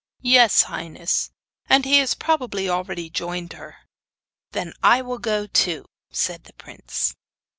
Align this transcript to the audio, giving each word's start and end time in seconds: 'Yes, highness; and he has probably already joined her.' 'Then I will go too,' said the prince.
'Yes, 0.21 0.63
highness; 0.63 1.29
and 1.69 1.85
he 1.85 1.99
has 1.99 2.15
probably 2.15 2.67
already 2.67 3.07
joined 3.07 3.53
her.' 3.53 3.75
'Then 4.51 4.73
I 4.81 5.03
will 5.03 5.19
go 5.19 5.45
too,' 5.45 5.85
said 6.11 6.45
the 6.45 6.53
prince. 6.53 7.13